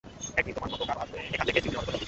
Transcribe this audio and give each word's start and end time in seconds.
একদিন, 0.39 0.53
তোমার 0.57 0.71
মত 0.73 0.81
কারো 0.87 0.99
হাত 1.01 1.09
ধরে 1.11 1.23
এখান 1.33 1.45
থেকে 1.47 1.59
চিরদিনের 1.63 1.77
মত 1.79 1.83
চলে 1.85 1.93
যাব। 1.93 1.97